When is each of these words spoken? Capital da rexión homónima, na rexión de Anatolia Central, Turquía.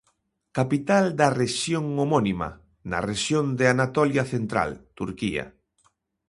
Capital 0.57 1.05
da 1.19 1.27
rexión 1.41 1.85
homónima, 2.01 2.49
na 2.89 2.99
rexión 3.09 3.45
de 3.59 3.65
Anatolia 3.73 4.23
Central, 4.33 4.69
Turquía. 4.99 5.45